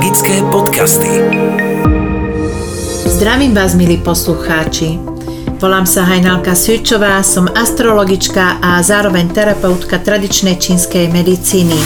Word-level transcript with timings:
Magické 0.00 0.40
podcasty. 0.48 1.12
Zdravím 3.04 3.52
vás, 3.52 3.76
milí 3.76 4.00
poslucháči. 4.00 4.96
Volám 5.60 5.84
sa 5.84 6.08
Hajnalka 6.08 6.56
Svičová, 6.56 7.20
som 7.20 7.44
astrologička 7.44 8.64
a 8.64 8.80
zároveň 8.80 9.28
terapeutka 9.28 10.00
tradičnej 10.00 10.56
čínskej 10.56 11.12
medicíny. 11.12 11.76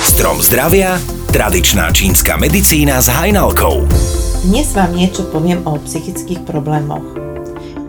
Strom 0.00 0.40
zdravia, 0.40 0.96
tradičná 1.28 1.92
čínska 1.92 2.40
medicína 2.40 3.04
s 3.04 3.12
Hajnalkou. 3.12 3.84
Dnes 4.48 4.72
vám 4.72 4.96
niečo 4.96 5.28
poviem 5.28 5.60
o 5.68 5.76
psychických 5.76 6.40
problémoch. 6.48 7.04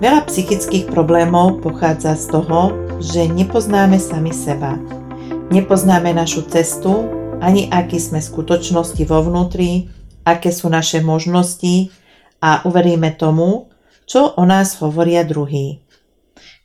Veľa 0.03 0.27
psychických 0.27 0.91
problémov 0.91 1.63
pochádza 1.63 2.19
z 2.19 2.35
toho, 2.35 2.75
že 2.99 3.31
nepoznáme 3.31 3.95
sami 3.95 4.35
seba. 4.35 4.75
Nepoznáme 5.55 6.11
našu 6.11 6.43
cestu, 6.51 7.16
ani 7.37 7.69
aký 7.69 8.01
sme 8.01 8.17
skutočnosti 8.17 9.05
vo 9.05 9.21
vnútri, 9.21 9.93
aké 10.25 10.49
sú 10.49 10.73
naše 10.73 11.05
možnosti 11.05 11.93
a 12.41 12.65
uveríme 12.65 13.13
tomu, 13.13 13.69
čo 14.09 14.33
o 14.33 14.43
nás 14.43 14.81
hovoria 14.81 15.21
druhí. 15.21 15.85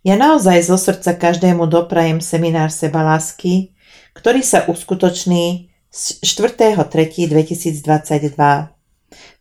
Ja 0.02 0.18
naozaj 0.18 0.66
zo 0.66 0.74
srdca 0.80 1.14
každému 1.14 1.70
doprajem 1.70 2.18
seminár 2.18 2.74
seba 2.74 3.04
lásky, 3.04 3.76
ktorý 4.16 4.42
sa 4.42 4.66
uskutoční 4.66 5.70
4.3.2022. 5.92 8.32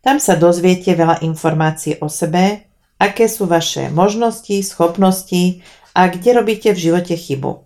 Tam 0.04 0.20
sa 0.20 0.36
dozviete 0.36 0.92
veľa 0.92 1.24
informácií 1.24 1.96
o 2.04 2.12
sebe, 2.12 2.68
aké 3.00 3.24
sú 3.26 3.48
vaše 3.48 3.88
možnosti, 3.90 4.62
schopnosti 4.62 5.64
a 5.96 6.12
kde 6.12 6.38
robíte 6.38 6.70
v 6.76 6.78
živote 6.78 7.16
chybu. 7.16 7.64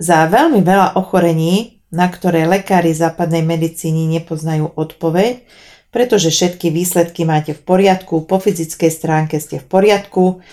Za 0.00 0.26
veľmi 0.26 0.64
veľa 0.64 0.96
ochorení 0.98 1.75
na 1.90 2.10
ktoré 2.10 2.44
lekári 2.46 2.90
západnej 2.90 3.46
medicíny 3.46 4.10
nepoznajú 4.18 4.74
odpoveď, 4.74 5.46
pretože 5.94 6.28
všetky 6.28 6.68
výsledky 6.68 7.24
máte 7.24 7.54
v 7.54 7.62
poriadku, 7.62 8.26
po 8.26 8.36
fyzickej 8.42 8.90
stránke 8.90 9.40
ste 9.40 9.62
v 9.62 9.66
poriadku, 9.70 10.44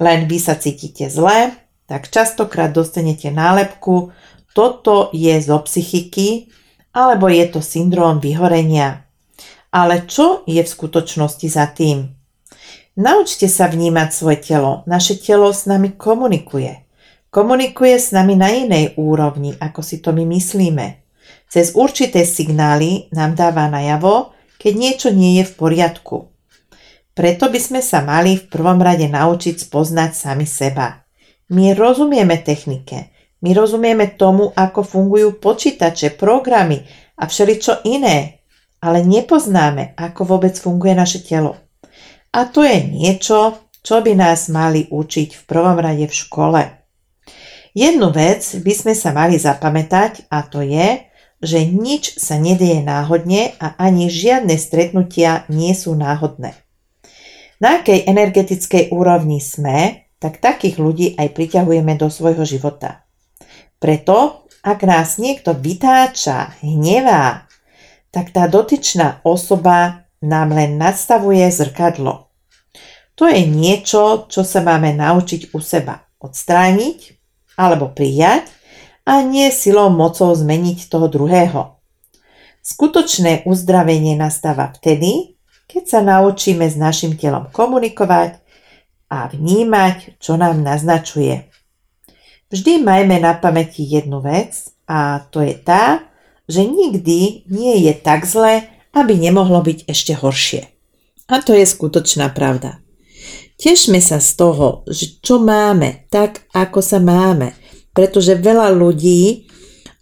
len 0.00 0.26
vy 0.26 0.38
sa 0.40 0.56
cítite 0.58 1.06
zle, 1.12 1.54
tak 1.86 2.10
častokrát 2.10 2.72
dostanete 2.72 3.30
nálepku, 3.30 4.10
toto 4.56 5.12
je 5.14 5.38
zo 5.38 5.60
psychiky, 5.62 6.50
alebo 6.90 7.30
je 7.30 7.46
to 7.46 7.60
syndrom 7.62 8.18
vyhorenia. 8.18 9.06
Ale 9.70 10.08
čo 10.08 10.42
je 10.48 10.58
v 10.64 10.68
skutočnosti 10.68 11.46
za 11.46 11.68
tým? 11.70 12.10
Naučte 12.98 13.46
sa 13.46 13.70
vnímať 13.70 14.08
svoje 14.10 14.38
telo. 14.42 14.82
Naše 14.90 15.22
telo 15.22 15.54
s 15.54 15.70
nami 15.70 15.94
komunikuje. 15.94 16.87
Komunikuje 17.28 18.00
s 18.00 18.16
nami 18.16 18.40
na 18.40 18.48
inej 18.48 18.96
úrovni, 18.96 19.52
ako 19.60 19.84
si 19.84 20.00
to 20.00 20.16
my 20.16 20.24
myslíme. 20.24 21.04
Cez 21.44 21.76
určité 21.76 22.24
signály 22.24 23.12
nám 23.12 23.36
dáva 23.36 23.68
najavo, 23.68 24.32
keď 24.56 24.72
niečo 24.72 25.08
nie 25.12 25.40
je 25.40 25.44
v 25.44 25.52
poriadku. 25.60 26.32
Preto 27.12 27.52
by 27.52 27.60
sme 27.60 27.80
sa 27.84 28.00
mali 28.00 28.40
v 28.40 28.48
prvom 28.48 28.80
rade 28.80 29.04
naučiť 29.04 29.60
spoznať 29.60 30.10
sami 30.16 30.48
seba. 30.48 31.04
My 31.52 31.76
rozumieme 31.76 32.40
technike, 32.40 33.12
my 33.44 33.50
rozumieme 33.52 34.16
tomu, 34.16 34.48
ako 34.56 34.80
fungujú 34.86 35.36
počítače, 35.36 36.16
programy 36.16 36.80
a 37.20 37.28
všeličo 37.28 37.84
iné, 37.84 38.40
ale 38.80 39.04
nepoznáme, 39.04 39.98
ako 40.00 40.36
vôbec 40.36 40.54
funguje 40.56 40.94
naše 40.96 41.20
telo. 41.20 41.60
A 42.32 42.48
to 42.48 42.64
je 42.64 42.88
niečo, 42.88 43.68
čo 43.84 44.00
by 44.00 44.16
nás 44.16 44.48
mali 44.48 44.88
učiť 44.88 45.28
v 45.38 45.42
prvom 45.44 45.76
rade 45.76 46.06
v 46.06 46.14
škole. 46.14 46.77
Jednu 47.76 48.08
vec 48.12 48.44
by 48.60 48.72
sme 48.72 48.94
sa 48.96 49.12
mali 49.12 49.36
zapamätať 49.36 50.28
a 50.32 50.44
to 50.44 50.64
je, 50.64 51.04
že 51.38 51.68
nič 51.68 52.18
sa 52.18 52.40
nedieje 52.40 52.82
náhodne 52.82 53.54
a 53.62 53.78
ani 53.78 54.10
žiadne 54.10 54.58
stretnutia 54.58 55.46
nie 55.46 55.70
sú 55.76 55.94
náhodné. 55.94 56.56
Na 57.58 57.82
akej 57.82 58.06
energetickej 58.06 58.94
úrovni 58.94 59.42
sme, 59.42 60.10
tak 60.18 60.42
takých 60.42 60.78
ľudí 60.78 61.06
aj 61.14 61.34
priťahujeme 61.34 61.94
do 61.98 62.10
svojho 62.10 62.42
života. 62.42 63.06
Preto, 63.78 64.46
ak 64.62 64.82
nás 64.82 65.22
niekto 65.22 65.54
vytáča, 65.54 66.58
hnevá, 66.62 67.46
tak 68.10 68.34
tá 68.34 68.50
dotyčná 68.50 69.22
osoba 69.22 70.08
nám 70.18 70.50
len 70.50 70.74
nastavuje 70.74 71.46
zrkadlo. 71.46 72.26
To 73.14 73.26
je 73.26 73.46
niečo, 73.46 74.26
čo 74.26 74.42
sa 74.42 74.62
máme 74.62 74.94
naučiť 74.94 75.54
u 75.54 75.58
seba 75.62 76.06
odstrániť 76.18 77.17
alebo 77.58 77.90
prijať 77.90 78.46
a 79.02 79.26
nie 79.26 79.50
silou 79.50 79.90
mocou 79.90 80.30
zmeniť 80.30 80.86
toho 80.86 81.10
druhého. 81.10 81.74
Skutočné 82.62 83.42
uzdravenie 83.48 84.14
nastáva 84.14 84.70
vtedy, 84.70 85.34
keď 85.66 85.84
sa 85.84 86.00
naučíme 86.00 86.62
s 86.64 86.78
našim 86.78 87.18
telom 87.18 87.50
komunikovať 87.50 88.38
a 89.10 89.26
vnímať, 89.32 90.20
čo 90.22 90.38
nám 90.38 90.62
naznačuje. 90.62 91.48
Vždy 92.48 92.80
majme 92.80 93.20
na 93.20 93.36
pamäti 93.36 93.84
jednu 93.84 94.24
vec 94.24 94.72
a 94.88 95.20
to 95.28 95.44
je 95.44 95.52
tá, 95.52 96.04
že 96.48 96.64
nikdy 96.64 97.44
nie 97.48 97.74
je 97.84 97.92
tak 97.92 98.24
zle, 98.24 98.64
aby 98.96 99.20
nemohlo 99.20 99.60
byť 99.60 99.84
ešte 99.84 100.16
horšie. 100.16 100.64
A 101.28 101.44
to 101.44 101.52
je 101.52 101.68
skutočná 101.68 102.32
pravda. 102.32 102.80
Tešme 103.58 103.98
sa 103.98 104.22
z 104.22 104.38
toho, 104.38 104.86
že 104.86 105.18
čo 105.18 105.42
máme, 105.42 106.06
tak 106.14 106.46
ako 106.54 106.78
sa 106.78 107.02
máme, 107.02 107.58
pretože 107.90 108.38
veľa 108.38 108.70
ľudí 108.70 109.50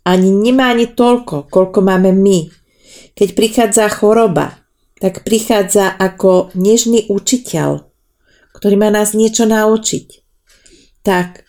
ani 0.04 0.28
nemá 0.28 0.76
ani 0.76 0.92
toľko, 0.92 1.48
koľko 1.48 1.80
máme 1.80 2.12
my. 2.12 2.52
Keď 3.16 3.28
prichádza 3.32 3.88
choroba, 3.88 4.60
tak 5.00 5.24
prichádza 5.24 5.88
ako 5.88 6.52
nežný 6.52 7.08
učiteľ, 7.08 7.80
ktorý 8.60 8.76
má 8.76 8.92
nás 8.92 9.16
niečo 9.16 9.48
naučiť. 9.48 10.06
Tak 11.00 11.48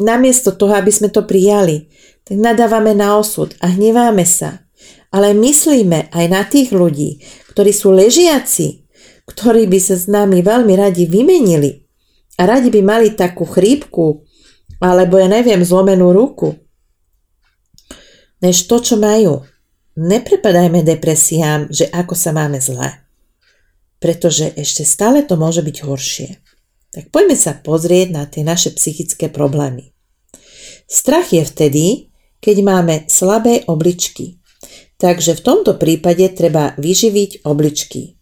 namiesto 0.00 0.56
toho, 0.56 0.72
aby 0.72 0.88
sme 0.88 1.12
to 1.12 1.28
prijali, 1.28 1.92
tak 2.24 2.40
nadávame 2.40 2.96
na 2.96 3.20
osud 3.20 3.52
a 3.60 3.68
hneváme 3.68 4.24
sa. 4.24 4.64
Ale 5.12 5.36
myslíme 5.36 6.08
aj 6.16 6.26
na 6.32 6.48
tých 6.48 6.72
ľudí, 6.72 7.20
ktorí 7.52 7.76
sú 7.76 7.92
ležiaci, 7.92 8.81
ktorí 9.32 9.64
by 9.66 9.78
sa 9.80 9.96
s 9.96 10.06
nami 10.06 10.44
veľmi 10.44 10.76
radi 10.76 11.08
vymenili 11.08 11.88
a 12.36 12.44
radi 12.44 12.68
by 12.68 12.80
mali 12.84 13.08
takú 13.16 13.48
chrípku 13.48 14.28
alebo 14.82 15.16
ja 15.16 15.30
neviem, 15.30 15.62
zlomenú 15.62 16.10
ruku, 16.10 16.58
než 18.42 18.66
to, 18.66 18.82
čo 18.82 18.98
majú. 18.98 19.46
Neprepadajme 19.94 20.82
depresiám, 20.82 21.70
že 21.70 21.86
ako 21.86 22.18
sa 22.18 22.34
máme 22.34 22.58
zle. 22.58 23.06
Pretože 24.02 24.50
ešte 24.58 24.82
stále 24.82 25.22
to 25.22 25.38
môže 25.38 25.62
byť 25.62 25.76
horšie. 25.86 26.28
Tak 26.90 27.14
poďme 27.14 27.38
sa 27.38 27.54
pozrieť 27.54 28.08
na 28.10 28.26
tie 28.26 28.42
naše 28.42 28.74
psychické 28.74 29.30
problémy. 29.30 29.94
Strach 30.90 31.30
je 31.30 31.46
vtedy, 31.46 31.86
keď 32.42 32.56
máme 32.66 32.94
slabé 33.06 33.62
obličky. 33.70 34.42
Takže 34.98 35.38
v 35.38 35.44
tomto 35.46 35.78
prípade 35.78 36.26
treba 36.34 36.74
vyživiť 36.74 37.46
obličky. 37.46 38.18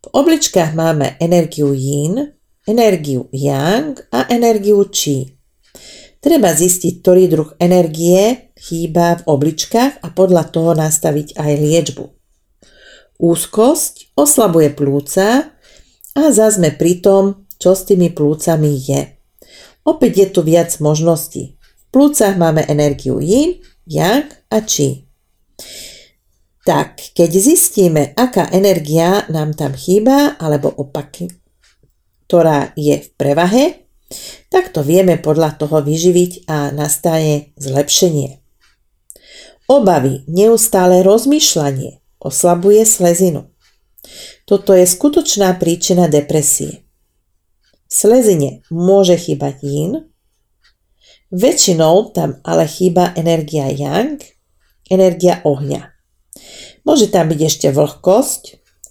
V 0.00 0.06
obličkách 0.16 0.72
máme 0.72 1.20
energiu 1.20 1.76
yin, 1.76 2.32
energiu 2.64 3.28
yang 3.36 4.00
a 4.08 4.24
energiu 4.32 4.88
chi. 4.88 5.36
Treba 6.24 6.56
zistiť, 6.56 7.04
ktorý 7.04 7.24
druh 7.28 7.50
energie 7.60 8.52
chýba 8.56 9.20
v 9.20 9.22
obličkách 9.28 10.00
a 10.00 10.08
podľa 10.08 10.52
toho 10.52 10.72
nastaviť 10.72 11.36
aj 11.36 11.52
liečbu. 11.52 12.04
Úzkosť 13.20 14.16
oslabuje 14.16 14.72
plúca 14.72 15.52
a 16.16 16.22
zazme 16.32 16.72
pri 16.72 17.04
tom, 17.04 17.44
čo 17.60 17.76
s 17.76 17.84
tými 17.84 18.08
plúcami 18.08 18.72
je. 18.80 19.20
Opäť 19.84 20.12
je 20.16 20.26
tu 20.32 20.40
viac 20.40 20.72
možností. 20.80 21.60
V 21.60 21.84
plúcach 21.92 22.40
máme 22.40 22.64
energiu 22.64 23.20
yin, 23.20 23.60
yang 23.84 24.32
a 24.48 24.64
chi. 24.64 25.04
Tak, 26.70 27.18
keď 27.18 27.30
zistíme, 27.34 28.14
aká 28.14 28.46
energia 28.54 29.26
nám 29.26 29.58
tam 29.58 29.74
chýba, 29.74 30.38
alebo 30.38 30.70
opaky, 30.70 31.26
ktorá 32.30 32.70
je 32.78 32.94
v 32.94 33.08
prevahe, 33.18 33.90
tak 34.54 34.70
to 34.70 34.86
vieme 34.86 35.18
podľa 35.18 35.58
toho 35.58 35.82
vyživiť 35.82 36.46
a 36.46 36.70
nastane 36.70 37.50
zlepšenie. 37.58 38.38
Obavy, 39.66 40.22
neustále 40.30 41.02
rozmýšľanie 41.02 42.22
oslabuje 42.22 42.86
slezinu. 42.86 43.50
Toto 44.46 44.70
je 44.70 44.86
skutočná 44.86 45.58
príčina 45.58 46.06
depresie. 46.06 46.86
V 47.90 47.90
slezine 47.90 48.62
môže 48.70 49.18
chýbať 49.18 49.58
yin, 49.66 50.06
väčšinou 51.34 52.14
tam 52.14 52.38
ale 52.46 52.70
chýba 52.70 53.10
energia 53.18 53.66
yang, 53.74 54.22
energia 54.86 55.42
ohňa. 55.42 55.98
Môže 56.84 57.12
tam 57.12 57.28
byť 57.28 57.40
ešte 57.44 57.68
vlhkosť 57.70 58.42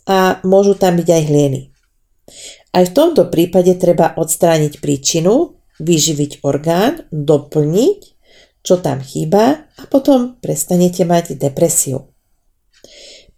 a 0.10 0.42
môžu 0.46 0.78
tam 0.78 0.98
byť 0.98 1.08
aj 1.10 1.24
hlieny. 1.30 1.62
Aj 2.70 2.84
v 2.86 2.94
tomto 2.94 3.34
prípade 3.34 3.74
treba 3.82 4.14
odstrániť 4.14 4.78
príčinu, 4.78 5.58
vyživiť 5.82 6.46
orgán, 6.46 7.10
doplniť, 7.10 8.00
čo 8.62 8.78
tam 8.78 9.02
chýba 9.02 9.66
a 9.66 9.84
potom 9.90 10.38
prestanete 10.38 11.08
mať 11.08 11.40
depresiu. 11.40 12.14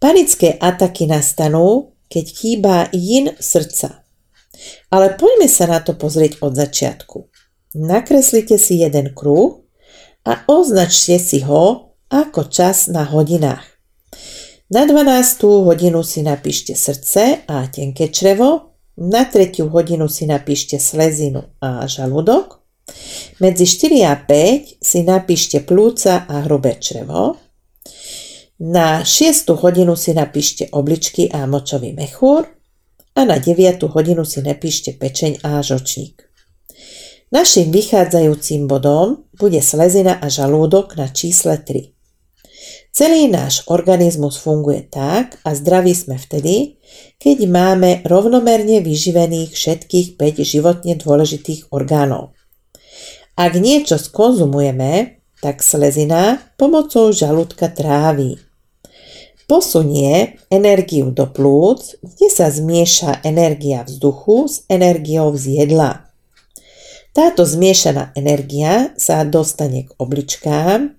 Panické 0.02 0.58
ataky 0.58 1.06
nastanú, 1.06 1.94
keď 2.10 2.24
chýba 2.28 2.76
jin 2.92 3.32
srdca. 3.38 4.04
Ale 4.92 5.16
poďme 5.16 5.48
sa 5.48 5.70
na 5.70 5.80
to 5.80 5.96
pozrieť 5.96 6.42
od 6.44 6.52
začiatku. 6.52 7.30
Nakreslite 7.78 8.60
si 8.60 8.84
jeden 8.84 9.16
kruh 9.16 9.64
a 10.28 10.44
označte 10.44 11.16
si 11.16 11.40
ho 11.40 11.96
ako 12.12 12.52
čas 12.52 12.92
na 12.92 13.08
hodinách. 13.08 13.71
Na 14.72 14.88
12. 14.88 15.68
hodinu 15.68 16.00
si 16.00 16.24
napíšte 16.24 16.72
srdce 16.72 17.44
a 17.44 17.68
tenké 17.68 18.08
črevo, 18.08 18.72
na 18.96 19.28
3. 19.28 19.68
hodinu 19.68 20.08
si 20.08 20.24
napíšte 20.24 20.80
slezinu 20.80 21.44
a 21.60 21.84
žalúdok, 21.84 22.64
medzi 23.36 23.68
4 23.68 24.00
a 24.08 24.16
5 24.16 24.80
si 24.80 25.04
napíšte 25.04 25.60
plúca 25.60 26.24
a 26.24 26.48
hrubé 26.48 26.80
črevo, 26.80 27.36
na 28.64 29.04
6. 29.04 29.52
hodinu 29.60 29.92
si 29.92 30.16
napíšte 30.16 30.72
obličky 30.72 31.28
a 31.28 31.44
močový 31.44 31.92
mechúr 31.92 32.48
a 33.12 33.28
na 33.28 33.36
9. 33.36 33.76
hodinu 33.92 34.24
si 34.24 34.40
napíšte 34.40 34.96
pečeň 34.96 35.44
a 35.44 35.60
žočník. 35.60 36.16
Našim 37.28 37.68
vychádzajúcim 37.68 38.64
bodom 38.64 39.28
bude 39.36 39.60
slezina 39.60 40.16
a 40.16 40.32
žalúdok 40.32 40.96
na 40.96 41.12
čísle 41.12 41.60
3. 41.60 41.91
Celý 42.92 43.28
náš 43.32 43.64
organizmus 43.72 44.36
funguje 44.36 44.84
tak 44.86 45.40
a 45.42 45.56
zdraví 45.56 45.96
sme 45.96 46.20
vtedy, 46.20 46.76
keď 47.16 47.48
máme 47.48 47.90
rovnomerne 48.04 48.84
vyživených 48.84 49.56
všetkých 49.56 50.20
5 50.20 50.44
životne 50.44 50.94
dôležitých 51.00 51.72
orgánov. 51.72 52.36
Ak 53.34 53.56
niečo 53.56 53.96
skonzumujeme, 53.96 55.24
tak 55.40 55.64
slezina 55.64 56.38
pomocou 56.60 57.10
žalúdka 57.10 57.72
tráví 57.72 58.38
posunie 59.52 60.40
energiu 60.48 61.12
do 61.12 61.28
plúc, 61.28 62.00
kde 62.00 62.28
sa 62.32 62.48
zmieša 62.48 63.20
energia 63.20 63.84
vzduchu 63.84 64.48
s 64.48 64.64
energiou 64.64 65.36
z 65.36 65.60
jedla. 65.60 66.08
Táto 67.12 67.44
zmiešaná 67.44 68.16
energia 68.16 68.96
sa 68.96 69.20
dostane 69.28 69.84
k 69.84 69.92
obličkám, 70.00 70.96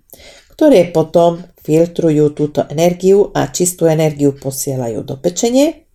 ktoré 0.54 0.94
potom 0.94 1.42
filtrujú 1.66 2.30
túto 2.30 2.62
energiu 2.70 3.34
a 3.34 3.50
čistú 3.50 3.90
energiu 3.90 4.36
posielajú 4.38 5.02
do 5.02 5.18
pečenie. 5.18 5.90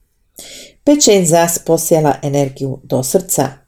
Pečeň 0.83 1.23
zás 1.23 1.63
posiela 1.63 2.19
energiu 2.19 2.83
do 2.83 3.00
srdca. 3.00 3.63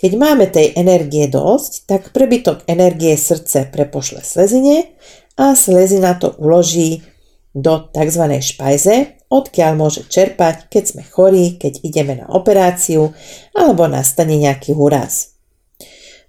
Keď 0.00 0.12
máme 0.16 0.48
tej 0.48 0.74
energie 0.74 1.28
dosť, 1.28 1.72
tak 1.84 2.02
prebytok 2.10 2.64
energie 2.66 3.14
srdce 3.14 3.68
prepošle 3.68 4.24
slezine 4.24 4.96
a 5.36 5.52
slezina 5.52 6.16
to 6.16 6.32
uloží 6.40 7.04
do 7.52 7.90
tzv. 7.92 8.24
špajze, 8.40 9.28
odkiaľ 9.28 9.72
môže 9.76 10.08
čerpať, 10.08 10.72
keď 10.72 10.84
sme 10.88 11.02
chorí, 11.04 11.60
keď 11.60 11.84
ideme 11.84 12.16
na 12.16 12.26
operáciu 12.32 13.12
alebo 13.52 13.84
nastane 13.90 14.40
nejaký 14.40 14.72
úraz. 14.72 15.36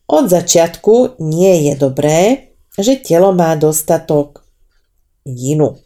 Od 0.10 0.26
začiatku 0.26 1.22
nie 1.22 1.70
je 1.70 1.74
dobré, 1.78 2.49
že 2.80 3.00
telo 3.00 3.36
má 3.36 3.56
dostatok 3.60 4.48
jinu. 5.28 5.78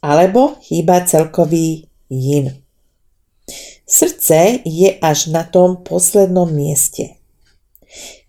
Alebo 0.00 0.56
chýba 0.64 1.04
celkový 1.04 1.90
jin. 2.08 2.62
Srdce 3.84 4.62
je 4.64 4.96
až 5.02 5.34
na 5.34 5.42
tom 5.44 5.82
poslednom 5.82 6.46
mieste. 6.46 7.18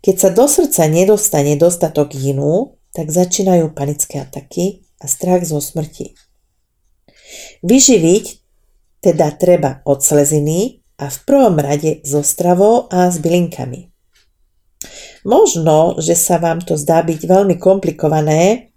Keď 0.01 0.15
sa 0.18 0.29
do 0.33 0.50
srdca 0.50 0.89
nedostane 0.89 1.53
dostatok 1.53 2.18
jinu, 2.18 2.81
tak 2.91 3.13
začínajú 3.13 3.71
panické 3.77 4.25
ataky 4.25 4.81
a 4.97 5.06
strach 5.06 5.45
zo 5.45 5.62
smrti. 5.62 6.17
Vyživiť 7.62 8.25
teda 9.06 9.38
treba 9.38 9.85
od 9.85 10.01
sleziny 10.01 10.81
a 10.97 11.09
v 11.09 11.17
prvom 11.25 11.57
rade 11.62 12.01
so 12.01 12.25
stravou 12.25 12.89
a 12.89 13.09
s 13.09 13.21
bylinkami. 13.21 13.90
Možno, 15.21 16.01
že 16.01 16.17
sa 16.17 16.41
vám 16.41 16.61
to 16.65 16.73
zdá 16.77 17.05
byť 17.05 17.21
veľmi 17.25 17.55
komplikované, 17.61 18.73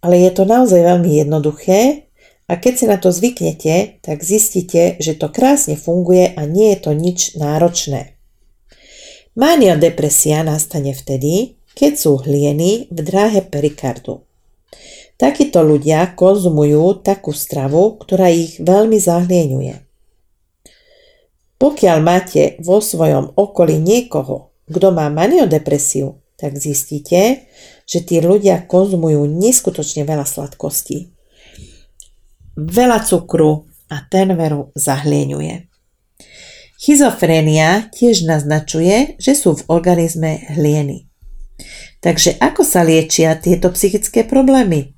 ale 0.00 0.14
je 0.24 0.30
to 0.32 0.48
naozaj 0.48 0.80
veľmi 0.80 1.20
jednoduché 1.20 2.08
a 2.46 2.56
keď 2.56 2.72
si 2.78 2.84
na 2.86 2.96
to 2.96 3.10
zvyknete, 3.10 4.00
tak 4.00 4.22
zistíte, 4.22 4.96
že 5.02 5.18
to 5.18 5.28
krásne 5.28 5.74
funguje 5.74 6.30
a 6.30 6.46
nie 6.46 6.72
je 6.72 6.78
to 6.78 6.90
nič 6.94 7.34
náročné. 7.36 8.16
Mánia 9.36 9.76
depresia 9.76 10.40
nastane 10.40 10.96
vtedy, 10.96 11.60
keď 11.76 11.92
sú 11.92 12.24
hlieny 12.24 12.88
v 12.88 12.98
dráhe 13.04 13.44
perikardu. 13.44 14.24
Takíto 15.20 15.60
ľudia 15.60 16.16
konzumujú 16.16 17.04
takú 17.04 17.36
stravu, 17.36 18.00
ktorá 18.00 18.32
ich 18.32 18.56
veľmi 18.60 18.96
zahlieňuje. 18.96 19.74
Pokiaľ 21.56 21.98
máte 22.04 22.56
vo 22.60 22.80
svojom 22.84 23.32
okolí 23.36 23.80
niekoho, 23.80 24.55
kto 24.66 24.90
má 24.90 25.06
maniodepresiu, 25.08 26.22
tak 26.36 26.58
zistíte, 26.60 27.48
že 27.86 27.98
tí 28.02 28.20
ľudia 28.20 28.66
konzumujú 28.66 29.24
neskutočne 29.24 30.04
veľa 30.04 30.26
sladkostí. 30.26 31.14
Veľa 32.56 33.04
cukru 33.06 33.70
a 33.88 34.02
ten 34.10 34.34
veru 34.34 34.74
zahlieňuje. 34.74 35.70
Schizofrénia 36.76 37.88
tiež 37.88 38.28
naznačuje, 38.28 39.16
že 39.16 39.32
sú 39.32 39.56
v 39.56 39.66
organizme 39.72 40.44
hlieny. 40.52 41.08
Takže 42.04 42.36
ako 42.36 42.62
sa 42.62 42.84
liečia 42.84 43.32
tieto 43.40 43.72
psychické 43.72 44.28
problémy? 44.28 44.92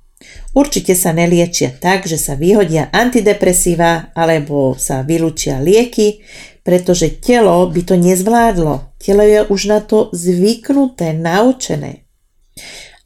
Určite 0.50 0.98
sa 0.98 1.14
neliečia 1.14 1.70
tak, 1.70 2.10
že 2.10 2.18
sa 2.18 2.34
vyhodia 2.34 2.90
antidepresíva 2.90 4.10
alebo 4.10 4.74
sa 4.74 5.06
vylúčia 5.06 5.62
lieky, 5.62 6.26
pretože 6.66 7.22
telo 7.22 7.62
by 7.70 7.80
to 7.86 7.94
nezvládlo. 7.94 8.87
Telo 8.98 9.22
je 9.22 9.46
už 9.46 9.60
na 9.70 9.78
to 9.80 10.10
zvyknuté, 10.10 11.14
naučené. 11.14 12.04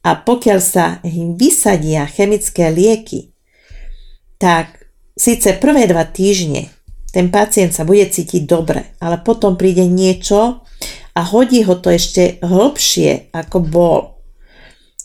A 0.03 0.19
pokiaľ 0.19 0.59
sa 0.59 0.99
im 1.05 1.39
vysadia 1.39 2.09
chemické 2.09 2.73
lieky, 2.73 3.37
tak 4.41 4.91
síce 5.15 5.53
prvé 5.61 5.87
dva 5.87 6.03
týždne 6.09 6.73
ten 7.12 7.29
pacient 7.29 7.77
sa 7.77 7.85
bude 7.85 8.09
cítiť 8.09 8.49
dobre, 8.49 8.97
ale 8.97 9.21
potom 9.21 9.61
príde 9.61 9.85
niečo 9.85 10.65
a 11.12 11.21
hodí 11.21 11.61
ho 11.61 11.77
to 11.77 11.93
ešte 11.93 12.41
hlbšie, 12.41 13.29
ako 13.37 13.56
bol. 13.61 14.00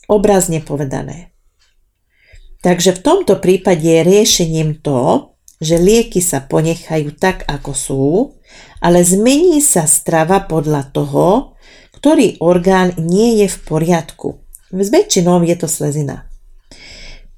Obrazne 0.07 0.63
povedané. 0.63 1.36
Takže 2.63 2.95
v 2.95 3.04
tomto 3.04 3.44
prípade 3.44 3.84
je 3.84 4.07
riešením 4.07 4.80
to, 4.80 5.36
že 5.60 5.75
lieky 5.75 6.24
sa 6.24 6.39
ponechajú 6.39 7.12
tak, 7.20 7.44
ako 7.44 7.72
sú, 7.75 8.06
ale 8.80 9.02
zmení 9.02 9.62
sa 9.62 9.90
strava 9.90 10.46
podľa 10.46 10.94
toho, 10.94 11.58
ktorý 11.98 12.38
orgán 12.40 12.94
nie 13.02 13.42
je 13.42 13.48
v 13.50 13.58
poriadku. 13.66 14.30
S 14.70 14.88
väčšinou 14.94 15.42
je 15.42 15.56
to 15.58 15.66
slezina. 15.66 16.30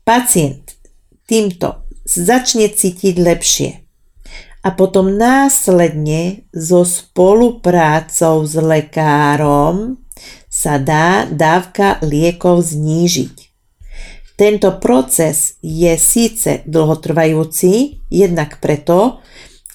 Pacient 0.04 0.76
týmto 1.30 1.86
začne 2.04 2.68
cítiť 2.68 3.16
lepšie 3.22 3.72
a 4.66 4.70
potom 4.76 5.16
následne 5.16 6.44
so 6.52 6.84
spoluprácou 6.84 8.44
s 8.44 8.60
lekárom 8.60 10.02
sa 10.52 10.76
dá 10.82 11.24
dávka 11.30 12.02
liekov 12.04 12.66
znížiť. 12.68 13.36
Tento 14.36 14.80
proces 14.80 15.60
je 15.60 15.92
síce 16.00 16.64
dlhotrvajúci, 16.68 18.04
jednak 18.08 18.60
preto, 18.64 19.20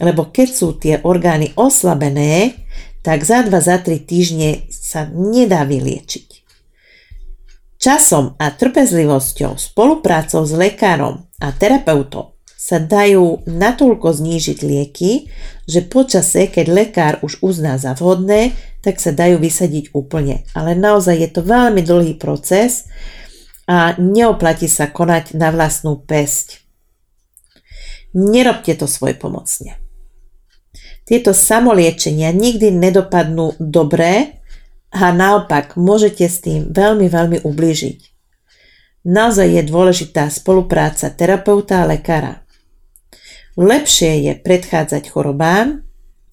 lebo 0.00 0.30
keď 0.30 0.48
sú 0.50 0.74
tie 0.74 1.02
orgány 1.02 1.54
oslabené, 1.54 2.66
tak 3.04 3.22
za 3.22 3.44
2 3.44 3.52
za 3.60 3.78
3 3.78 4.00
týždne 4.04 4.66
sa 4.72 5.06
nedá 5.10 5.62
vyliečiť. 5.68 6.46
Časom 7.76 8.32
a 8.40 8.48
trpezlivosťou, 8.48 9.60
spoluprácou 9.60 10.48
s 10.48 10.52
lekárom 10.56 11.28
a 11.36 11.52
terapeutom 11.52 12.32
sa 12.56 12.80
dajú 12.80 13.44
natoľko 13.44 14.08
znížiť 14.08 14.58
lieky, 14.64 15.28
že 15.68 15.84
počase, 15.84 16.48
keď 16.48 16.66
lekár 16.72 17.14
už 17.20 17.44
uzná 17.44 17.76
za 17.76 17.92
vhodné, 17.92 18.56
tak 18.80 18.96
sa 19.04 19.12
dajú 19.12 19.36
vysadiť 19.36 19.92
úplne. 19.92 20.48
Ale 20.56 20.72
naozaj 20.72 21.12
je 21.20 21.28
to 21.28 21.44
veľmi 21.44 21.84
dlhý 21.84 22.16
proces, 22.16 22.88
a 23.64 23.96
neoplatí 23.96 24.68
sa 24.68 24.88
konať 24.88 25.36
na 25.40 25.48
vlastnú 25.48 25.96
pesť. 25.96 26.60
Nerobte 28.12 28.76
to 28.76 28.84
svoj 28.84 29.16
pomocne. 29.16 29.80
Tieto 31.04 31.36
samoliečenia 31.36 32.32
nikdy 32.32 32.72
nedopadnú 32.72 33.60
dobre 33.60 34.40
a 34.88 35.12
naopak 35.12 35.76
môžete 35.76 36.24
s 36.24 36.40
tým 36.40 36.72
veľmi, 36.72 37.06
veľmi 37.12 37.38
ublížiť. 37.44 37.98
Naozaj 39.04 39.48
je 39.60 39.62
dôležitá 39.68 40.32
spolupráca 40.32 41.12
terapeuta 41.12 41.84
a 41.84 41.88
lekára. 41.88 42.40
Lepšie 43.60 44.24
je 44.24 44.32
predchádzať 44.40 45.12
chorobám, 45.12 45.84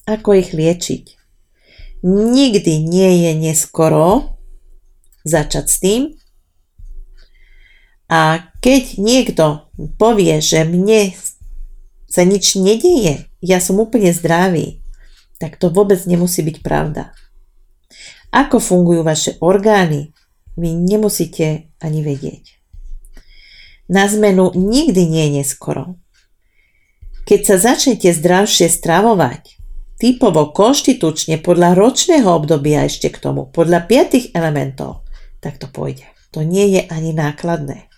ako 0.08 0.40
ich 0.40 0.56
liečiť. 0.56 1.20
Nikdy 2.08 2.74
nie 2.88 3.28
je 3.28 3.32
neskoro 3.36 4.40
začať 5.28 5.66
s 5.68 5.78
tým, 5.84 6.02
a 8.12 8.44
keď 8.60 9.00
niekto 9.00 9.72
povie, 9.96 10.44
že 10.44 10.68
mne 10.68 11.16
sa 12.12 12.28
nič 12.28 12.60
nedieje, 12.60 13.31
ja 13.42 13.58
som 13.58 13.82
úplne 13.82 14.14
zdravý, 14.14 14.86
tak 15.42 15.58
to 15.58 15.74
vôbec 15.74 15.98
nemusí 16.06 16.46
byť 16.46 16.58
pravda. 16.62 17.12
Ako 18.32 18.62
fungujú 18.64 19.04
vaše 19.04 19.36
orgány, 19.44 20.16
vy 20.56 20.72
nemusíte 20.72 21.74
ani 21.82 22.06
vedieť. 22.06 22.62
Na 23.92 24.08
zmenu 24.08 24.56
nikdy 24.56 25.04
nie 25.10 25.24
je 25.28 25.36
neskoro. 25.44 26.00
Keď 27.28 27.40
sa 27.44 27.56
začnete 27.60 28.08
zdravšie 28.16 28.72
stravovať, 28.72 29.60
typovo 30.00 30.56
konštitučne 30.56 31.44
podľa 31.44 31.76
ročného 31.76 32.26
obdobia 32.26 32.88
ešte 32.88 33.12
k 33.12 33.20
tomu, 33.20 33.52
podľa 33.52 33.84
piatých 33.86 34.32
elementov, 34.32 35.04
tak 35.44 35.60
to 35.60 35.68
pôjde. 35.68 36.08
To 36.32 36.48
nie 36.48 36.72
je 36.72 36.82
ani 36.88 37.12
nákladné. 37.12 37.91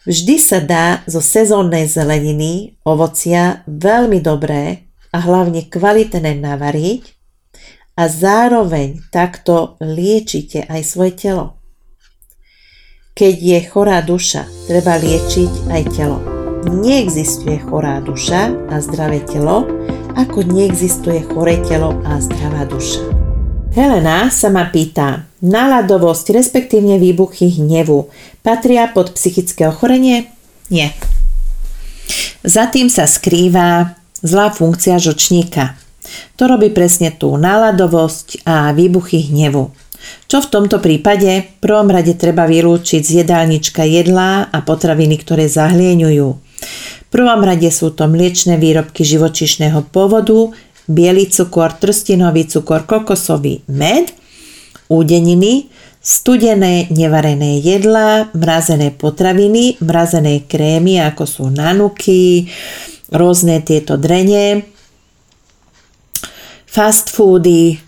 Vždy 0.00 0.40
sa 0.40 0.64
dá 0.64 1.04
zo 1.04 1.20
sezónnej 1.20 1.84
zeleniny, 1.84 2.80
ovocia 2.88 3.60
veľmi 3.68 4.24
dobré 4.24 4.88
a 5.12 5.20
hlavne 5.20 5.68
kvalitné 5.68 6.40
navariť 6.40 7.02
a 8.00 8.08
zároveň 8.08 9.04
takto 9.12 9.76
liečite 9.84 10.64
aj 10.64 10.80
svoje 10.88 11.12
telo. 11.20 11.60
Keď 13.12 13.34
je 13.36 13.58
chorá 13.68 14.00
duša, 14.00 14.48
treba 14.64 14.96
liečiť 14.96 15.68
aj 15.68 15.82
telo. 15.92 16.18
Neexistuje 16.64 17.60
chorá 17.68 18.00
duša 18.00 18.72
a 18.72 18.80
zdravé 18.80 19.20
telo, 19.28 19.68
ako 20.16 20.48
neexistuje 20.48 21.28
choré 21.28 21.60
telo 21.60 22.00
a 22.08 22.16
zdravá 22.24 22.64
duša. 22.64 23.04
Helena 23.76 24.32
sa 24.32 24.48
ma 24.48 24.72
pýta, 24.72 25.29
náladovosť, 25.40 26.36
respektívne 26.36 26.96
výbuchy 27.00 27.60
hnevu, 27.60 28.12
patria 28.44 28.88
pod 28.88 29.16
psychické 29.16 29.68
ochorenie? 29.68 30.28
Nie. 30.68 30.94
Za 32.44 32.68
tým 32.68 32.88
sa 32.88 33.04
skrýva 33.04 33.96
zlá 34.24 34.52
funkcia 34.52 35.00
žočníka. 35.00 35.76
To 36.36 36.48
robí 36.48 36.72
presne 36.72 37.12
tú 37.12 37.36
náladovosť 37.36 38.44
a 38.48 38.72
výbuchy 38.72 39.30
hnevu. 39.32 39.70
Čo 40.26 40.40
v 40.40 40.50
tomto 40.50 40.80
prípade? 40.80 41.44
V 41.44 41.48
prvom 41.60 41.92
rade 41.92 42.16
treba 42.16 42.48
vylúčiť 42.48 43.02
z 43.04 43.10
jedálnička 43.24 43.84
jedlá 43.84 44.48
a 44.48 44.58
potraviny, 44.64 45.20
ktoré 45.20 45.44
zahlieňujú. 45.46 46.28
V 46.30 47.08
prvom 47.12 47.42
rade 47.44 47.68
sú 47.68 47.92
to 47.92 48.08
mliečne 48.08 48.56
výrobky 48.56 49.04
živočišného 49.04 49.90
pôvodu, 49.92 50.54
biely 50.88 51.28
cukor, 51.28 51.76
trstinový 51.76 52.48
cukor, 52.48 52.88
kokosový 52.88 53.62
med, 53.68 54.14
údeniny, 54.90 55.70
studené 56.02 56.90
nevarené 56.90 57.62
jedlá, 57.62 58.34
mrazené 58.34 58.90
potraviny, 58.90 59.78
mrazené 59.78 60.42
krémy, 60.50 60.98
ako 60.98 61.24
sú 61.24 61.44
nanuky, 61.48 62.50
rôzne 63.14 63.62
tieto 63.62 63.94
drene, 63.94 64.66
fast 66.66 67.14
foody, 67.14 67.78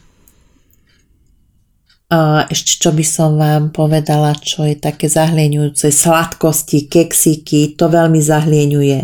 ešte 2.52 2.72
čo 2.84 2.90
by 2.92 3.04
som 3.06 3.40
vám 3.40 3.72
povedala, 3.72 4.36
čo 4.36 4.68
je 4.68 4.76
také 4.76 5.08
zahlieňujúce, 5.08 5.88
sladkosti, 5.88 6.92
keksiky, 6.92 7.72
to 7.72 7.88
veľmi 7.88 8.20
zahlieňuje. 8.20 9.00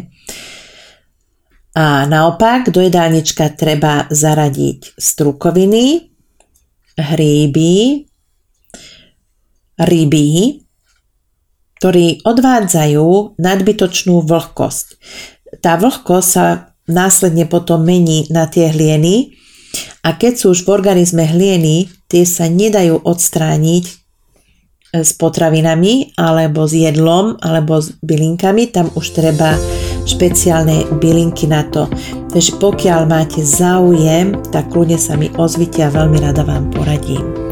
A 1.78 2.04
naopak 2.04 2.68
do 2.68 2.84
jedálnička 2.84 3.54
treba 3.56 4.04
zaradiť 4.12 4.98
strukoviny, 5.00 6.07
hríby, 6.98 8.04
ryby, 9.78 10.28
ktorí 11.78 12.26
odvádzajú 12.26 13.38
nadbytočnú 13.38 14.26
vlhkosť. 14.26 14.86
Tá 15.62 15.78
vlhkosť 15.78 16.28
sa 16.28 16.74
následne 16.90 17.46
potom 17.46 17.86
mení 17.86 18.26
na 18.34 18.50
tie 18.50 18.74
hlieny 18.74 19.38
a 20.02 20.18
keď 20.18 20.32
sú 20.34 20.46
už 20.56 20.66
v 20.66 20.72
organizme 20.74 21.22
hlieny, 21.22 21.86
tie 22.10 22.26
sa 22.26 22.50
nedajú 22.50 22.98
odstrániť 23.04 24.07
s 24.92 25.12
potravinami 25.16 26.16
alebo 26.16 26.64
s 26.64 26.72
jedlom 26.72 27.36
alebo 27.44 27.80
s 27.80 27.92
bylinkami, 28.00 28.72
tam 28.72 28.88
už 28.96 29.12
treba 29.12 29.52
špeciálne 30.08 30.88
bylinky 30.96 31.44
na 31.44 31.64
to. 31.68 31.84
Takže 32.32 32.56
pokiaľ 32.56 33.00
máte 33.04 33.44
záujem, 33.44 34.36
tak 34.48 34.72
kľudne 34.72 34.96
sa 34.96 35.20
mi 35.20 35.28
ozvite 35.36 35.84
a 35.84 35.92
veľmi 35.92 36.18
rada 36.24 36.44
vám 36.44 36.72
poradím. 36.72 37.48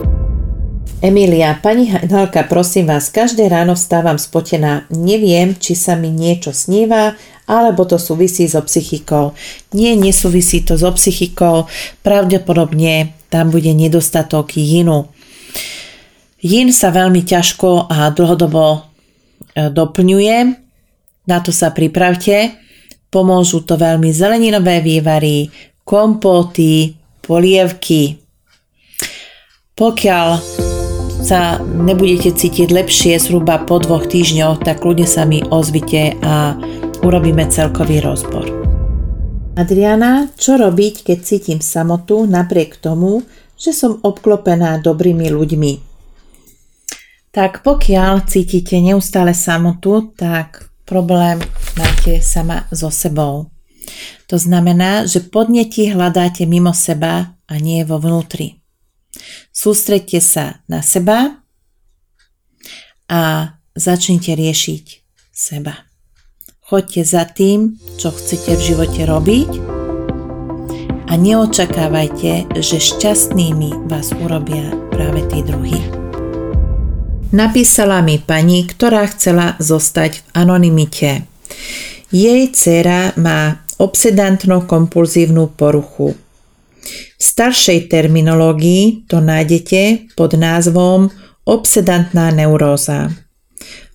Emília, 1.04 1.52
pani 1.60 1.92
Hajnalka, 1.92 2.48
prosím 2.48 2.88
vás, 2.88 3.12
každé 3.12 3.52
ráno 3.52 3.76
vstávam 3.76 4.16
spotená. 4.16 4.88
Neviem, 4.88 5.52
či 5.52 5.76
sa 5.76 5.92
mi 5.92 6.08
niečo 6.08 6.56
sníva, 6.56 7.20
alebo 7.44 7.84
to 7.84 8.00
súvisí 8.00 8.48
so 8.48 8.64
psychikou. 8.64 9.36
Nie, 9.76 9.92
nesúvisí 9.92 10.64
to 10.64 10.80
so 10.80 10.88
psychikou. 10.96 11.68
Pravdepodobne 12.00 13.12
tam 13.28 13.52
bude 13.52 13.76
nedostatok 13.76 14.56
jinu. 14.56 15.12
Jin 16.46 16.70
sa 16.70 16.94
veľmi 16.94 17.26
ťažko 17.26 17.90
a 17.90 18.06
dlhodobo 18.14 18.62
e, 18.70 18.78
doplňuje, 19.66 20.36
na 21.26 21.38
to 21.42 21.50
sa 21.50 21.74
pripravte. 21.74 22.54
Pomôžu 23.10 23.66
to 23.66 23.74
veľmi 23.74 24.14
zeleninové 24.14 24.78
vývary, 24.78 25.50
kompóty, 25.82 26.94
polievky. 27.18 28.22
Pokiaľ 29.74 30.28
sa 31.26 31.58
nebudete 31.58 32.30
cítiť 32.30 32.70
lepšie 32.70 33.18
zhruba 33.18 33.66
po 33.66 33.82
dvoch 33.82 34.06
týždňoch, 34.06 34.62
tak 34.62 34.86
ľudia 34.86 35.10
sa 35.10 35.26
mi 35.26 35.42
ozvite 35.42 36.14
a 36.22 36.54
urobíme 37.02 37.42
celkový 37.50 37.98
rozbor. 37.98 38.46
Adriana, 39.58 40.30
čo 40.38 40.54
robiť, 40.54 41.10
keď 41.10 41.18
cítim 41.26 41.58
samotu 41.58 42.22
napriek 42.22 42.78
tomu, 42.78 43.26
že 43.58 43.74
som 43.74 43.98
obklopená 43.98 44.78
dobrými 44.78 45.26
ľuďmi? 45.26 45.95
Tak 47.36 47.60
pokiaľ 47.60 48.24
cítite 48.24 48.80
neustále 48.80 49.36
samotu, 49.36 50.08
tak 50.16 50.72
problém 50.88 51.36
máte 51.76 52.24
sama 52.24 52.64
so 52.72 52.88
sebou. 52.88 53.52
To 54.32 54.40
znamená, 54.40 55.04
že 55.04 55.20
podnetí 55.20 55.92
hľadáte 55.92 56.48
mimo 56.48 56.72
seba 56.72 57.36
a 57.44 57.54
nie 57.60 57.84
vo 57.84 58.00
vnútri. 58.00 58.64
Sústredte 59.52 60.16
sa 60.24 60.64
na 60.64 60.80
seba 60.80 61.44
a 63.04 63.52
začnite 63.76 64.32
riešiť 64.32 64.84
seba. 65.28 65.84
Choďte 66.64 67.02
za 67.04 67.28
tým, 67.28 67.76
čo 68.00 68.16
chcete 68.16 68.56
v 68.56 68.64
živote 68.64 69.04
robiť 69.04 69.50
a 71.04 71.12
neočakávajte, 71.14 72.48
že 72.64 72.76
šťastnými 72.80 73.92
vás 73.92 74.16
urobia 74.24 74.72
práve 74.88 75.20
tí 75.28 75.44
druhí. 75.44 76.05
Napísala 77.35 78.06
mi 78.06 78.23
pani, 78.23 78.62
ktorá 78.62 79.06
chcela 79.11 79.59
zostať 79.59 80.23
v 80.23 80.26
anonimite. 80.35 81.26
Jej 82.14 82.54
dcera 82.54 83.18
má 83.18 83.66
obsedantno-kompulzívnu 83.83 85.59
poruchu. 85.59 86.14
V 87.16 87.23
staršej 87.23 87.90
terminológii 87.90 89.11
to 89.11 89.18
nájdete 89.18 90.14
pod 90.14 90.38
názvom 90.38 91.11
obsedantná 91.42 92.30
neuróza 92.30 93.11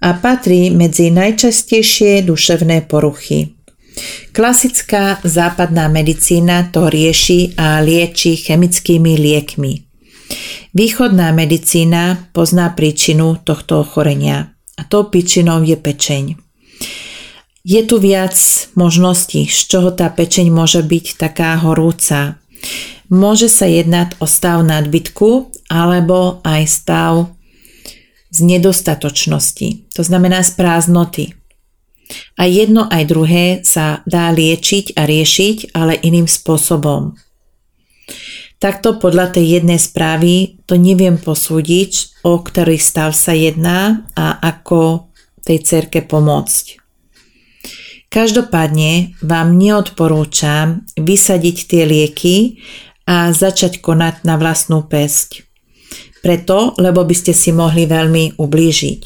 a 0.02 0.10
patrí 0.18 0.74
medzi 0.74 1.14
najčastejšie 1.14 2.26
duševné 2.26 2.90
poruchy. 2.90 3.56
Klasická 4.32 5.20
západná 5.24 5.88
medicína 5.88 6.72
to 6.72 6.88
rieši 6.88 7.54
a 7.60 7.84
lieči 7.84 8.40
chemickými 8.40 9.20
liekmi. 9.20 9.91
Východná 10.72 11.36
medicína 11.36 12.32
pozná 12.32 12.72
príčinu 12.72 13.36
tohto 13.44 13.84
ochorenia 13.84 14.56
a 14.80 14.88
tou 14.88 15.12
príčinou 15.12 15.60
je 15.62 15.76
pečeň. 15.76 16.40
Je 17.62 17.82
tu 17.86 18.02
viac 18.02 18.34
možností, 18.74 19.46
z 19.46 19.60
čoho 19.70 19.94
tá 19.94 20.10
pečeň 20.10 20.50
môže 20.50 20.82
byť 20.82 21.06
taká 21.20 21.54
horúca. 21.62 22.42
Môže 23.12 23.52
sa 23.52 23.70
jednať 23.70 24.18
o 24.18 24.26
stav 24.26 24.66
nadbytku 24.66 25.52
alebo 25.70 26.42
aj 26.42 26.64
stav 26.66 27.14
z 28.32 28.40
nedostatočnosti, 28.48 29.92
to 29.92 30.02
znamená 30.02 30.42
z 30.42 30.56
prázdnoty. 30.56 31.26
A 32.40 32.48
jedno 32.48 32.88
aj 32.88 33.04
druhé 33.08 33.46
sa 33.68 34.04
dá 34.08 34.32
liečiť 34.32 34.96
a 34.96 35.04
riešiť, 35.08 35.76
ale 35.76 36.00
iným 36.00 36.28
spôsobom. 36.28 37.16
Takto 38.62 39.02
podľa 39.02 39.34
tej 39.34 39.58
jednej 39.58 39.82
správy 39.82 40.62
to 40.70 40.78
neviem 40.78 41.18
posúdiť, 41.18 42.22
o 42.22 42.38
ktorý 42.38 42.78
stav 42.78 43.18
sa 43.18 43.34
jedná 43.34 44.06
a 44.14 44.38
ako 44.38 45.10
tej 45.42 45.66
cerke 45.66 46.06
pomôcť. 46.06 46.78
Každopádne 48.12 49.18
vám 49.26 49.58
neodporúčam 49.58 50.86
vysadiť 50.94 51.58
tie 51.74 51.84
lieky 51.90 52.62
a 53.10 53.34
začať 53.34 53.82
konať 53.82 54.30
na 54.30 54.38
vlastnú 54.38 54.86
pesť. 54.86 55.42
Preto, 56.22 56.78
lebo 56.78 57.02
by 57.02 57.16
ste 57.18 57.34
si 57.34 57.50
mohli 57.50 57.90
veľmi 57.90 58.38
ublížiť. 58.38 59.02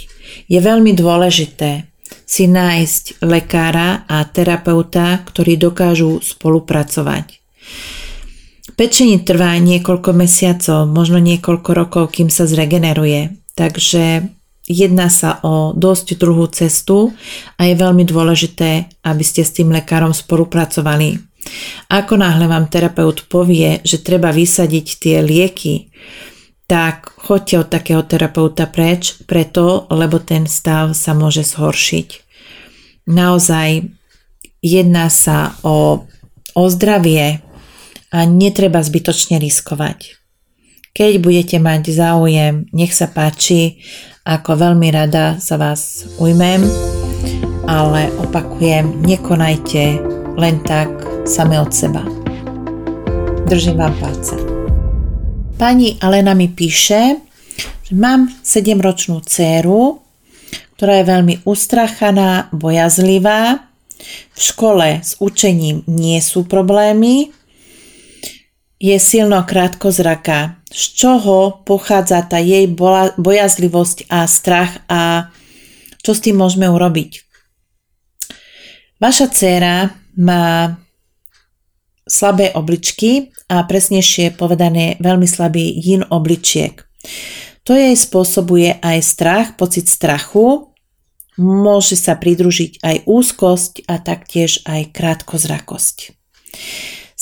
Je 0.52 0.60
veľmi 0.60 0.92
dôležité 0.92 1.96
si 2.28 2.50
nájsť 2.52 3.24
lekára 3.24 4.04
a 4.04 4.26
terapeuta, 4.28 5.24
ktorí 5.24 5.56
dokážu 5.56 6.20
spolupracovať. 6.20 7.40
Pečenie 8.76 9.24
trvá 9.24 9.56
niekoľko 9.56 10.12
mesiacov, 10.12 10.84
možno 10.92 11.24
niekoľko 11.24 11.72
rokov, 11.72 12.04
kým 12.20 12.28
sa 12.28 12.44
zregeneruje. 12.44 13.40
Takže 13.56 14.28
jedná 14.68 15.08
sa 15.08 15.40
o 15.48 15.72
dosť 15.72 16.20
druhú 16.20 16.44
cestu 16.52 17.16
a 17.56 17.72
je 17.72 17.76
veľmi 17.80 18.04
dôležité, 18.04 18.92
aby 19.08 19.24
ste 19.24 19.48
s 19.48 19.56
tým 19.56 19.72
lekárom 19.72 20.12
spolupracovali. 20.12 21.16
Ako 21.88 22.20
náhle 22.20 22.52
vám 22.52 22.68
terapeut 22.68 23.32
povie, 23.32 23.80
že 23.88 24.04
treba 24.04 24.36
vysadiť 24.36 24.88
tie 25.00 25.24
lieky, 25.24 25.88
tak 26.68 27.16
choďte 27.16 27.56
od 27.62 27.68
takého 27.72 28.04
terapeuta 28.04 28.68
preč, 28.68 29.22
preto, 29.24 29.86
lebo 29.94 30.20
ten 30.20 30.50
stav 30.50 30.98
sa 30.98 31.16
môže 31.16 31.48
zhoršiť. 31.48 32.26
Naozaj 33.08 33.88
jedná 34.66 35.08
sa 35.14 35.54
o, 35.62 36.10
o 36.58 36.64
zdravie 36.68 37.46
a 38.16 38.24
netreba 38.24 38.80
zbytočne 38.80 39.44
riskovať. 39.44 40.16
Keď 40.96 41.20
budete 41.20 41.60
mať 41.60 41.92
záujem, 41.92 42.72
nech 42.72 42.96
sa 42.96 43.12
páči, 43.12 43.84
ako 44.24 44.56
veľmi 44.56 44.88
rada 44.96 45.36
sa 45.44 45.60
vás 45.60 46.08
ujmem, 46.16 46.64
ale 47.68 48.08
opakujem, 48.24 49.04
nekonajte 49.04 50.00
len 50.40 50.64
tak 50.64 50.88
same 51.28 51.60
od 51.60 51.76
seba. 51.76 52.08
Držím 53.52 53.84
vám 53.84 53.92
palce. 54.00 54.40
Pani 55.60 56.00
Alena 56.00 56.32
mi 56.32 56.48
píše, 56.48 57.20
že 57.84 57.94
mám 58.00 58.32
7-ročnú 58.32 59.20
dceru, 59.28 60.00
ktorá 60.80 61.04
je 61.04 61.06
veľmi 61.12 61.36
ustrachaná, 61.44 62.48
bojazlivá. 62.56 63.68
V 64.32 64.40
škole 64.40 65.04
s 65.04 65.20
učením 65.20 65.84
nie 65.92 66.24
sú 66.24 66.48
problémy. 66.48 67.36
Je 68.76 68.96
silno 69.00 69.40
krátkozraká. 69.48 70.60
Z 70.68 70.84
čoho 71.00 71.64
pochádza 71.64 72.20
tá 72.28 72.44
jej 72.44 72.68
bojazlivosť 73.16 74.12
a 74.12 74.28
strach 74.28 74.84
a 74.92 75.32
čo 76.04 76.12
s 76.12 76.20
tým 76.20 76.36
môžeme 76.36 76.68
urobiť? 76.68 77.24
Vaša 79.00 79.32
dcéra 79.32 79.96
má 80.20 80.76
slabé 82.06 82.52
obličky 82.54 83.32
a 83.50 83.64
presnejšie 83.66 84.36
povedané 84.36 85.00
veľmi 85.02 85.26
slabý 85.26 85.72
yin 85.72 86.06
obličiek. 86.12 86.84
To 87.66 87.74
jej 87.74 87.98
spôsobuje 87.98 88.78
aj 88.78 88.98
strach, 89.02 89.48
pocit 89.58 89.90
strachu, 89.90 90.70
môže 91.42 91.98
sa 91.98 92.14
pridružiť 92.14 92.84
aj 92.86 92.96
úzkosť 93.10 93.90
a 93.90 93.98
taktiež 93.98 94.62
aj 94.70 94.94
krátkozrakosť. 94.94 96.14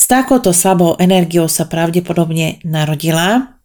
S 0.04 0.12
takouto 0.12 0.52
slabou 0.52 1.00
energiou 1.00 1.48
sa 1.48 1.64
pravdepodobne 1.64 2.60
narodila 2.60 3.56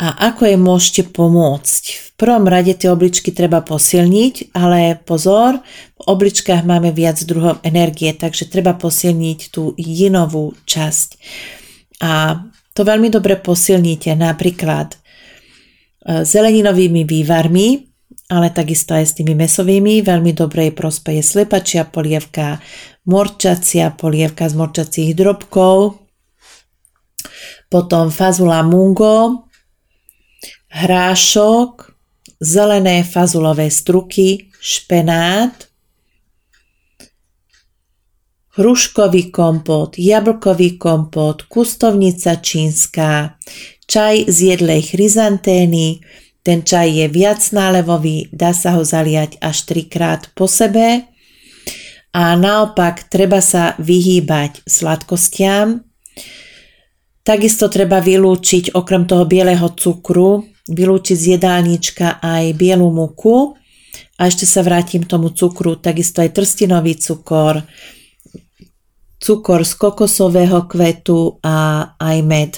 a 0.00 0.06
ako 0.32 0.48
jej 0.48 0.56
môžete 0.56 1.02
pomôcť? 1.12 1.84
V 2.00 2.08
prvom 2.16 2.48
rade 2.48 2.72
tie 2.72 2.88
obličky 2.88 3.28
treba 3.28 3.60
posilniť, 3.60 4.56
ale 4.56 4.96
pozor, 5.04 5.60
v 6.00 6.02
obličkách 6.08 6.64
máme 6.64 6.96
viac 6.96 7.20
druhov 7.28 7.60
energie, 7.60 8.16
takže 8.16 8.48
treba 8.48 8.72
posilniť 8.72 9.52
tú 9.52 9.76
jinovú 9.76 10.56
časť. 10.64 11.08
A 12.00 12.40
to 12.72 12.80
veľmi 12.80 13.12
dobre 13.12 13.36
posilníte 13.36 14.16
napríklad 14.16 14.96
e, 14.96 14.98
zeleninovými 16.24 17.04
vývarmi, 17.04 17.93
ale 18.30 18.48
takisto 18.50 18.96
aj 18.96 19.04
s 19.04 19.16
tými 19.20 19.36
mesovými. 19.36 20.00
Veľmi 20.00 20.32
dobrej 20.32 20.72
prospeje 20.72 21.20
slepačia 21.20 21.84
polievka, 21.84 22.60
morčacia 23.04 23.92
polievka 23.92 24.48
z 24.48 24.54
morčacích 24.56 25.10
drobkov, 25.12 26.00
potom 27.68 28.08
fazula 28.08 28.64
mungo, 28.64 29.48
hrášok, 30.72 31.94
zelené 32.40 33.04
fazulové 33.04 33.70
struky, 33.70 34.48
špenát, 34.60 35.68
hruškový 38.56 39.30
kompot, 39.30 39.98
jablkový 39.98 40.78
kompot, 40.78 41.42
kustovnica 41.50 42.38
čínska, 42.38 43.36
čaj 43.86 44.30
z 44.30 44.54
jedlej 44.54 44.94
chryzantény, 44.94 46.00
ten 46.44 46.60
čaj 46.62 46.88
je 46.92 47.06
viac 47.08 47.40
nálevový, 47.50 48.28
dá 48.28 48.52
sa 48.52 48.76
ho 48.76 48.84
zaliať 48.84 49.40
až 49.40 49.64
trikrát 49.64 50.28
po 50.36 50.44
sebe 50.44 51.08
a 52.12 52.36
naopak 52.36 53.08
treba 53.08 53.40
sa 53.40 53.72
vyhýbať 53.80 54.62
sladkostiam. 54.68 55.82
Takisto 57.24 57.72
treba 57.72 58.04
vylúčiť 58.04 58.76
okrem 58.76 59.08
toho 59.08 59.24
bieleho 59.24 59.72
cukru 59.72 60.54
vylúčiť 60.68 61.16
z 61.16 61.24
jedálnička 61.36 62.24
aj 62.24 62.56
bielu 62.56 62.88
múku 62.88 63.52
a 64.16 64.20
ešte 64.24 64.48
sa 64.48 64.64
vrátim 64.64 65.04
tomu 65.04 65.34
cukru, 65.34 65.76
takisto 65.76 66.24
aj 66.24 66.32
trstinový 66.32 66.96
cukor, 66.96 67.60
cukor 69.20 69.60
z 69.66 69.72
kokosového 69.76 70.64
kvetu 70.64 71.36
a 71.44 71.90
aj 72.00 72.18
med. 72.24 72.52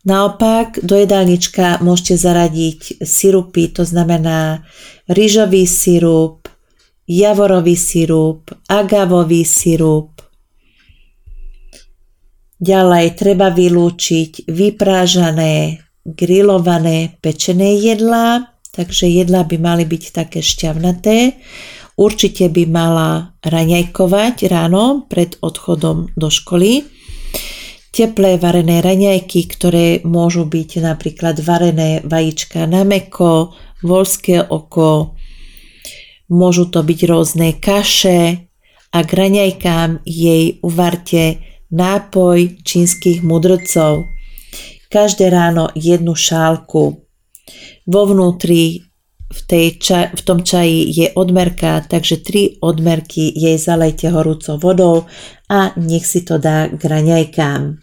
Naopak 0.00 0.80
do 0.80 0.96
jedálnička 0.96 1.84
môžete 1.84 2.16
zaradiť 2.16 3.04
sirupy, 3.04 3.68
to 3.68 3.84
znamená 3.84 4.64
rýžový 5.12 5.68
sirup, 5.68 6.48
javorový 7.04 7.76
sirup, 7.76 8.48
agavový 8.64 9.44
sirup. 9.44 10.24
Ďalej 12.60 13.06
treba 13.16 13.52
vylúčiť 13.52 14.48
vyprážané 14.48 15.84
grillované 16.04 17.20
pečené 17.20 17.76
jedlá, 17.76 18.56
takže 18.72 19.04
jedlá 19.04 19.44
by 19.44 19.56
mali 19.60 19.84
byť 19.84 20.04
také 20.16 20.40
šťavnaté. 20.40 21.36
Určite 22.00 22.48
by 22.48 22.64
mala 22.64 23.36
raňajkovať 23.44 24.48
ráno 24.48 25.04
pred 25.12 25.36
odchodom 25.44 26.16
do 26.16 26.28
školy. 26.32 26.88
Teplé 27.90 28.38
varené 28.38 28.78
raňajky, 28.78 29.50
ktoré 29.50 29.86
môžu 30.06 30.46
byť 30.46 30.70
napríklad 30.78 31.42
varené 31.42 32.00
vajíčka 32.06 32.62
na 32.70 32.86
meko, 32.86 33.50
volské 33.82 34.38
oko, 34.38 35.18
môžu 36.30 36.70
to 36.70 36.86
byť 36.86 37.00
rôzne 37.10 37.58
kaše 37.58 38.46
a 38.94 38.98
k 39.02 39.10
raňajkám 39.10 40.06
jej 40.06 40.62
uvarte 40.62 41.42
nápoj 41.74 42.62
čínskych 42.62 43.26
mudrcov 43.26 44.06
každé 44.90 45.30
ráno 45.30 45.70
jednu 45.78 46.18
šálku. 46.18 47.06
Vo 47.86 48.02
vnútri 48.06 48.89
v, 49.30 49.40
tej 49.46 49.66
ča- 49.78 50.10
v 50.10 50.20
tom 50.26 50.42
čaji 50.42 50.90
je 50.90 51.06
odmerka, 51.14 51.86
takže 51.86 52.22
tri 52.26 52.58
odmerky 52.58 53.30
jej 53.30 53.54
zalejte 53.56 54.10
horúcou 54.10 54.58
vodou 54.58 54.96
a 55.46 55.70
nech 55.78 56.02
si 56.02 56.26
to 56.26 56.42
dá 56.42 56.66
k 56.66 56.82
raňajkám. 56.82 57.78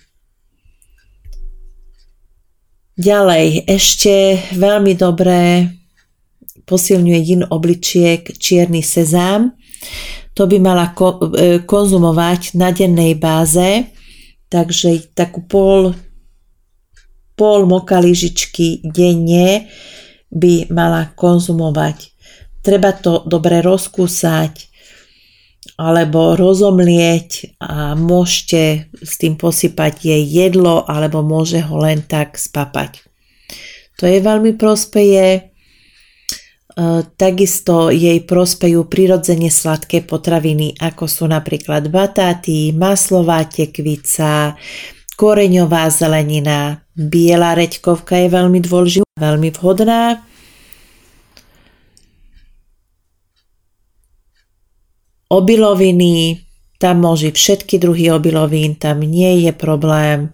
Ďalej, 2.98 3.70
ešte 3.70 4.42
veľmi 4.58 4.98
dobré 4.98 5.70
posilňuje 6.68 7.20
jin 7.24 7.44
obličiek 7.48 8.26
čierny 8.36 8.84
sezám. 8.84 9.54
To 10.36 10.50
by 10.50 10.58
mala 10.60 10.92
ko- 10.92 11.22
e, 11.32 11.64
konzumovať 11.64 12.58
na 12.60 12.74
dennej 12.76 13.16
báze, 13.16 13.88
takže 14.52 15.14
takú 15.16 15.46
pol 15.48 15.96
pol 17.38 17.70
moka 17.70 18.02
lyžičky 18.02 18.82
denne 18.82 19.70
by 20.32 20.70
mala 20.72 21.12
konzumovať. 21.16 22.14
Treba 22.62 22.92
to 22.92 23.24
dobre 23.24 23.64
rozkúsať 23.64 24.68
alebo 25.78 26.34
rozomlieť 26.34 27.60
a 27.62 27.94
môžete 27.94 28.90
s 28.98 29.14
tým 29.20 29.36
posypať 29.38 29.94
jej 30.10 30.24
jedlo 30.24 30.88
alebo 30.88 31.22
môže 31.22 31.62
ho 31.62 31.78
len 31.78 32.02
tak 32.02 32.40
spapať. 32.40 33.04
To 33.98 34.06
je 34.06 34.18
veľmi 34.22 34.58
prospeje. 34.58 35.28
E, 35.38 35.42
takisto 37.18 37.90
jej 37.90 38.22
prospejú 38.26 38.86
prirodzene 38.86 39.50
sladké 39.50 40.06
potraviny, 40.06 40.78
ako 40.78 41.06
sú 41.10 41.26
napríklad 41.26 41.90
batáty, 41.90 42.74
maslová 42.78 43.46
tekvica, 43.50 44.54
koreňová 45.18 45.90
zelenina, 45.90 46.86
biela 46.94 47.58
reďkovka 47.58 48.22
je 48.22 48.28
veľmi 48.30 48.60
dôležitá, 48.62 49.10
veľmi 49.18 49.50
vhodná. 49.50 50.22
Obiloviny, 55.28 56.48
tam 56.78 57.04
môže 57.04 57.34
všetky 57.34 57.82
druhy 57.82 58.14
obilovín, 58.14 58.78
tam 58.78 59.02
nie 59.02 59.44
je 59.44 59.52
problém 59.52 60.32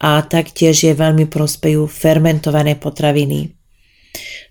a 0.00 0.24
taktiež 0.24 0.82
je 0.82 0.92
veľmi 0.96 1.28
prospejú 1.28 1.84
fermentované 1.84 2.74
potraviny. 2.74 3.52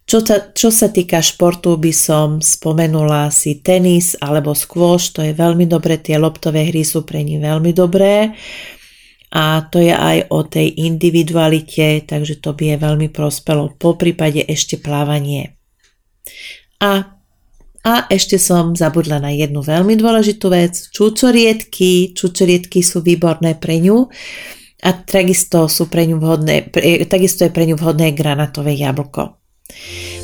Čo, 0.06 0.22
ta, 0.22 0.54
čo 0.54 0.70
sa 0.70 0.94
týka 0.94 1.18
športu, 1.18 1.74
by 1.82 1.90
som 1.90 2.38
spomenula 2.38 3.34
si 3.34 3.66
tenis 3.66 4.14
alebo 4.22 4.54
squash, 4.54 5.10
to 5.10 5.26
je 5.26 5.34
veľmi 5.34 5.66
dobré, 5.66 5.98
tie 5.98 6.22
loptové 6.22 6.70
hry 6.70 6.86
sú 6.86 7.02
pre 7.02 7.26
ní 7.26 7.42
veľmi 7.42 7.74
dobré 7.74 8.38
a 9.36 9.68
to 9.68 9.84
je 9.84 9.92
aj 9.92 10.32
o 10.32 10.48
tej 10.48 10.72
individualite, 10.88 12.08
takže 12.08 12.40
to 12.40 12.56
by 12.56 12.72
je 12.72 12.78
veľmi 12.80 13.12
prospelo. 13.12 13.76
Po 13.76 14.00
prípade 14.00 14.40
ešte 14.48 14.80
plávanie. 14.80 15.60
A, 16.80 17.20
a 17.84 17.94
ešte 18.08 18.40
som 18.40 18.72
zabudla 18.80 19.20
na 19.20 19.36
jednu 19.36 19.60
veľmi 19.60 20.00
dôležitú 20.00 20.48
vec. 20.48 20.88
Čučoriedky. 20.88 22.16
Čučoriedky 22.16 22.80
sú 22.80 23.04
výborné 23.04 23.60
pre 23.60 23.84
ňu 23.84 24.08
a 24.88 24.90
takisto, 25.04 25.68
sú 25.68 25.92
pre 25.92 26.08
ňu 26.08 26.16
vhodné, 26.16 26.72
takisto 27.12 27.44
je 27.44 27.52
pre 27.52 27.68
ňu 27.68 27.76
vhodné 27.76 28.16
granatové 28.16 28.80
jablko. 28.80 29.36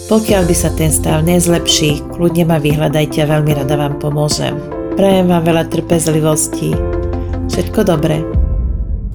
Pokiaľ 0.08 0.43
by 0.47 0.56
sa 0.56 0.71
ten 0.71 0.91
stav 0.91 1.24
nezlepší, 1.28 2.00
kľudne 2.15 2.47
ma 2.47 2.63
vyhľadajte 2.63 3.28
a 3.28 3.32
veľmi 3.32 3.52
rada 3.60 3.76
vám 3.76 4.00
pomôžem. 4.00 4.56
Prajem 4.95 5.28
vám 5.28 5.43
veľa 5.43 5.67
trpezlivosti. 5.67 6.71
Všetko 7.52 7.84
dobré. 7.84 8.40